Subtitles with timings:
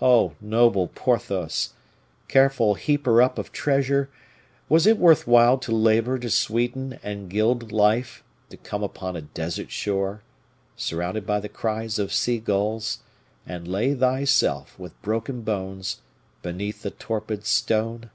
[0.00, 1.74] Oh, noble Porthos!
[2.28, 4.08] careful heaper up of treasure,
[4.70, 9.20] was it worth while to labor to sweeten and gild life, to come upon a
[9.20, 10.22] desert shore,
[10.78, 13.00] surrounded by the cries of seagulls,
[13.46, 16.00] and lay thyself, with broken bones,
[16.40, 18.08] beneath a torpid stone?